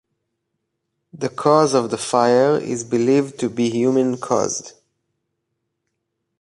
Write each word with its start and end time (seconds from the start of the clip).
The 1.13 1.29
cause 1.29 1.75
of 1.75 1.91
the 1.91 1.97
fire 1.99 2.57
is 2.57 2.83
believed 2.83 3.39
to 3.39 3.51
be 3.51 3.69
human 3.69 4.17
caused. 4.17 4.71